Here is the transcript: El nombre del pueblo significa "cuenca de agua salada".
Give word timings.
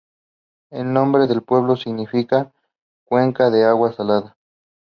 El 0.71 0.91
nombre 0.93 1.27
del 1.27 1.43
pueblo 1.43 1.75
significa 1.75 2.51
"cuenca 3.05 3.51
de 3.51 3.65
agua 3.65 3.93
salada". 3.93 4.35